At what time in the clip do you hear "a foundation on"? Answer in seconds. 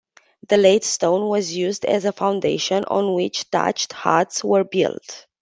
2.05-3.13